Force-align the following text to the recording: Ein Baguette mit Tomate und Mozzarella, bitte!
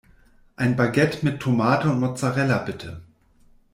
Ein 0.55 0.75
Baguette 0.75 1.23
mit 1.23 1.41
Tomate 1.41 1.87
und 1.87 1.99
Mozzarella, 1.99 2.57
bitte! 2.63 3.03